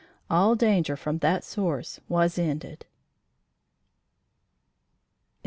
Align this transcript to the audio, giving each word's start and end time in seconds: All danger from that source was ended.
All 0.31 0.55
danger 0.55 0.97
from 0.97 1.19
that 1.19 1.43
source 1.43 1.99
was 2.09 2.39
ended. 2.39 2.87